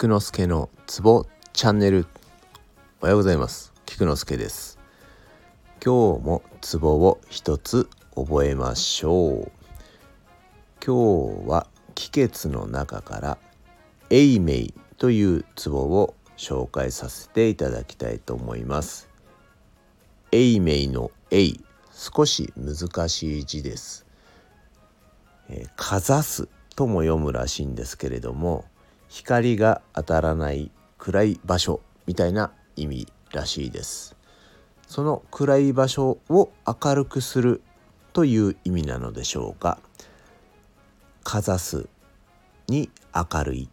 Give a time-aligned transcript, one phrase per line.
[0.00, 2.06] 菊之助のツボチャンネル。
[3.02, 3.74] おはようございます。
[3.84, 4.78] 菊之助です。
[5.84, 9.52] 今日もツボを一つ覚えましょう。
[10.82, 13.38] 今日は気血の中から
[14.08, 14.54] 永明
[14.96, 19.10] というツボを紹介させていただきたいと思います。
[20.32, 21.60] 永明の永
[21.92, 24.06] 少し難しい字です。
[25.50, 28.64] えー、かざすとも読むらしいんですけれども
[29.10, 34.16] 光が当たらない暗い場所みたいな意味らしいです。
[34.86, 37.60] その暗い場所を明るくする
[38.12, 39.78] という意味なのでしょうか。
[41.24, 41.88] かざす
[42.68, 43.68] に明るい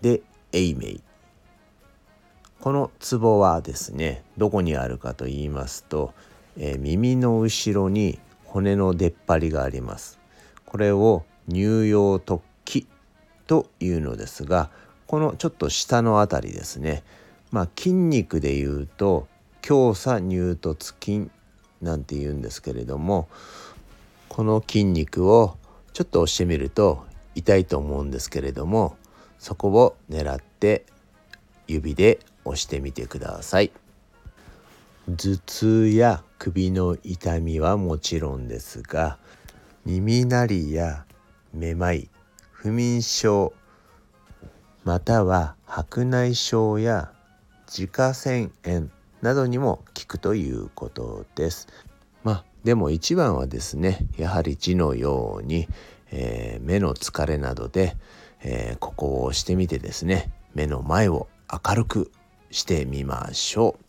[0.00, 0.22] で
[0.52, 0.80] 永明
[2.60, 6.12] この壺はですねどこにあるかと言いますと、
[6.58, 10.18] えー、耳の後ろに骨の出っ張りがあります。
[10.66, 12.86] これを乳葉突起
[13.46, 14.70] というのですが
[15.10, 17.02] このちょっと下の辺りですね。
[17.50, 19.26] まあ筋肉でいうと
[19.60, 21.32] 強鎖乳突筋
[21.82, 23.26] なんて言うんですけれども
[24.28, 25.56] この筋肉を
[25.94, 28.96] ちょっと押してみると痛いと思うんですけれども
[29.40, 30.86] そこを狙って
[31.66, 33.72] 指で押してみてください。
[35.08, 39.18] 頭痛や首の痛みはもちろんですが
[39.84, 41.04] 耳鳴りや
[41.52, 42.08] めまい
[42.52, 43.52] 不眠症
[44.90, 47.12] または白内障や
[47.68, 48.88] 自家腺炎
[49.22, 51.68] などにも効くということです。
[52.24, 55.68] まあでも一番はですねやはり字のように、
[56.10, 57.96] えー、目の疲れなどで、
[58.42, 62.10] えー、ここを押してみてですね目の前を明るく
[62.50, 63.84] してみましょう。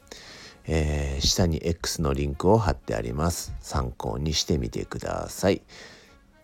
[0.67, 3.55] えー、下に X のリンクを貼ってあります。
[3.59, 5.63] 参考にしてみてください。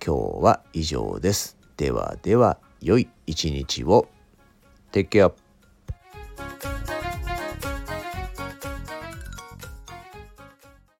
[0.03, 1.57] 今日は以上です。
[1.77, 4.07] ではでは、良い一日を。
[4.91, 5.31] Take care.